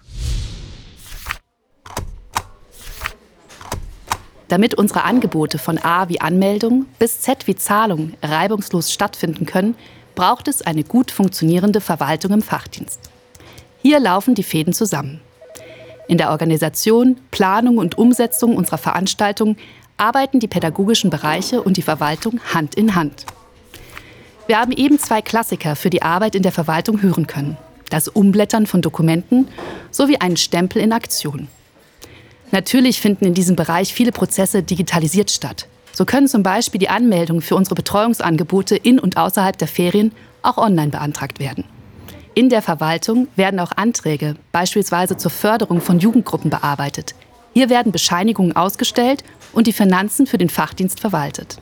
Damit 4.50 4.76
unsere 4.76 5.04
Angebote 5.04 5.58
von 5.58 5.78
A 5.78 6.10
wie 6.10 6.20
Anmeldung 6.20 6.86
bis 7.00 7.22
Z 7.22 7.48
wie 7.48 7.56
Zahlung 7.56 8.14
reibungslos 8.22 8.92
stattfinden 8.92 9.46
können, 9.46 9.76
braucht 10.16 10.48
es 10.48 10.62
eine 10.62 10.84
gut 10.84 11.12
funktionierende 11.12 11.82
Verwaltung 11.82 12.32
im 12.32 12.42
Fachdienst. 12.42 13.00
Hier 13.82 14.00
laufen 14.00 14.34
die 14.34 14.44
Fäden 14.44 14.74
zusammen. 14.74 15.22
In 16.08 16.18
der 16.18 16.32
Organisation, 16.32 17.18
Planung 17.32 17.78
und 17.78 17.98
Umsetzung 17.98 18.56
unserer 18.56 18.78
Veranstaltungen 18.78 19.58
arbeiten 19.98 20.40
die 20.40 20.48
pädagogischen 20.48 21.10
Bereiche 21.10 21.62
und 21.62 21.78
die 21.78 21.82
Verwaltung 21.82 22.40
Hand 22.54 22.76
in 22.76 22.96
Hand. 22.96 23.26
Wir 24.48 24.60
haben 24.60 24.72
eben 24.72 25.00
zwei 25.00 25.22
Klassiker 25.22 25.76
für 25.76 25.90
die 25.90 26.04
Arbeit 26.04 26.36
in 26.36 26.44
der 26.44 26.52
Verwaltung 26.52 27.02
hören 27.02 27.28
können. 27.28 27.58
Das 27.90 28.08
Umblättern 28.08 28.68
von 28.68 28.82
Dokumenten 28.82 29.48
sowie 29.92 30.18
einen 30.18 30.38
Stempel 30.38 30.82
in 30.82 30.94
Aktion. 30.94 31.48
Natürlich 32.52 33.02
finden 33.02 33.26
in 33.26 33.34
diesem 33.34 33.56
Bereich 33.56 33.94
viele 33.94 34.12
Prozesse 34.12 34.64
digitalisiert 34.64 35.32
statt. 35.32 35.68
So 35.96 36.04
können 36.04 36.28
zum 36.28 36.44
Beispiel 36.44 36.80
die 36.80 36.90
Anmeldungen 36.90 37.42
für 37.42 37.56
unsere 37.56 37.74
Betreuungsangebote 37.74 38.76
in 38.76 39.00
und 39.00 39.16
außerhalb 39.16 39.58
der 39.58 39.70
Ferien 39.70 40.12
auch 40.42 40.58
online 40.58 40.92
beantragt 40.92 41.40
werden. 41.40 41.64
In 42.34 42.50
der 42.50 42.62
Verwaltung 42.62 43.30
werden 43.38 43.62
auch 43.62 43.72
Anträge, 43.78 44.36
beispielsweise 44.52 45.16
zur 45.16 45.32
Förderung 45.32 45.80
von 45.80 46.00
Jugendgruppen, 46.00 46.50
bearbeitet. 46.50 47.16
Hier 47.54 47.70
werden 47.70 47.94
Bescheinigungen 47.94 48.54
ausgestellt 48.54 49.24
und 49.54 49.68
die 49.68 49.74
Finanzen 49.74 50.28
für 50.28 50.38
den 50.38 50.50
Fachdienst 50.50 51.00
verwaltet. 51.00 51.62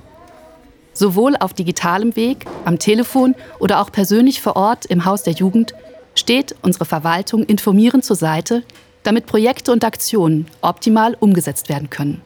Sowohl 0.93 1.35
auf 1.35 1.53
digitalem 1.53 2.15
Weg, 2.15 2.47
am 2.65 2.79
Telefon 2.79 3.35
oder 3.59 3.81
auch 3.81 3.91
persönlich 3.91 4.41
vor 4.41 4.55
Ort 4.55 4.87
im 4.87 5.05
Haus 5.05 5.21
der 5.21 5.33
Jugend 5.33 5.75
steht 6.15 6.55
unsere 6.63 6.85
Verwaltung 6.85 7.43
informierend 7.43 8.03
zur 8.03 8.15
Seite, 8.15 8.63
damit 9.03 9.27
Projekte 9.27 9.71
und 9.71 9.85
Aktionen 9.85 10.47
optimal 10.61 11.15
umgesetzt 11.19 11.69
werden 11.69 11.91
können. 11.91 12.23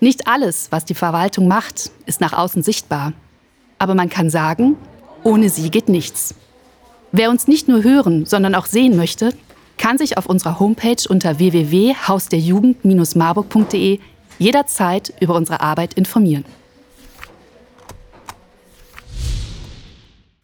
Nicht 0.00 0.26
alles, 0.26 0.68
was 0.70 0.84
die 0.84 0.94
Verwaltung 0.94 1.48
macht, 1.48 1.90
ist 2.04 2.20
nach 2.20 2.34
außen 2.34 2.62
sichtbar. 2.62 3.12
Aber 3.78 3.94
man 3.94 4.08
kann 4.08 4.30
sagen, 4.30 4.76
ohne 5.22 5.48
sie 5.48 5.70
geht 5.70 5.88
nichts. 5.88 6.34
Wer 7.12 7.30
uns 7.30 7.46
nicht 7.48 7.66
nur 7.68 7.82
hören, 7.82 8.26
sondern 8.26 8.54
auch 8.54 8.66
sehen 8.66 8.96
möchte, 8.96 9.32
kann 9.78 9.96
sich 9.98 10.18
auf 10.18 10.26
unserer 10.26 10.60
Homepage 10.60 11.02
unter 11.08 11.38
www.hausderjugend-marburg.de 11.38 14.00
jederzeit 14.38 15.14
über 15.20 15.34
unsere 15.34 15.60
Arbeit 15.60 15.94
informieren. 15.94 16.44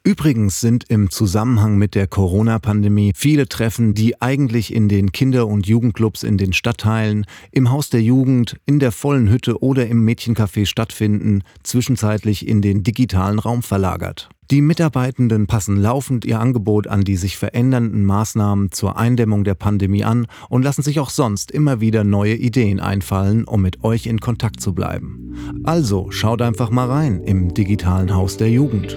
Übrigens 0.05 0.61
sind 0.61 0.91
im 0.91 1.11
Zusammenhang 1.11 1.79
mit 1.79 1.95
der 1.95 2.09
Corona-Pandemie 2.09 3.13
viele 3.15 3.49
Treffen, 3.49 3.95
die 3.95 4.21
eigentlich 4.21 4.75
in 4.75 4.89
den 4.89 5.13
Kinder- 5.13 5.47
und 5.47 5.69
Jugendclubs 5.69 6.25
in 6.25 6.39
den 6.39 6.53
Stadtteilen, 6.53 7.25
im 7.53 7.71
Haus 7.71 7.89
der 7.89 8.03
Jugend, 8.03 8.57
in 8.67 8.81
der 8.81 8.91
vollen 8.91 9.31
Hütte 9.31 9.63
oder 9.63 9.87
im 9.87 10.05
Mädchencafé 10.05 10.67
stattfinden, 10.67 11.45
zwischenzeitlich 11.63 12.49
in 12.49 12.63
den 12.63 12.83
digitalen 12.83 13.39
Raum 13.39 13.63
verlagert. 13.63 14.29
Die 14.51 14.61
Mitarbeitenden 14.61 15.47
passen 15.47 15.77
laufend 15.77 16.25
ihr 16.25 16.41
Angebot 16.41 16.89
an 16.89 17.03
die 17.03 17.17
sich 17.17 17.37
verändernden 17.37 18.05
Maßnahmen 18.05 18.73
zur 18.73 18.99
Eindämmung 18.99 19.45
der 19.45 19.55
Pandemie 19.55 20.03
an 20.03 20.27
und 20.49 20.63
lassen 20.63 20.83
sich 20.83 20.99
auch 20.99 21.11
sonst 21.11 21.53
immer 21.53 21.81
wieder 21.81 22.03
neue 22.03 22.35
Ideen 22.35 22.81
einfallen, 22.81 23.45
um 23.45 23.63
mit 23.63 23.85
euch 23.85 24.07
in 24.07 24.19
Kontakt 24.19 24.61
zu 24.61 24.75
bleiben. 24.75 25.63
Also 25.63 26.11
schaut 26.11 26.43
einfach 26.43 26.71
mal 26.71 26.91
rein 26.91 27.23
im 27.23 27.55
digitalen 27.55 28.13
Haus 28.13 28.37
der 28.37 28.51
Jugend. 28.51 28.97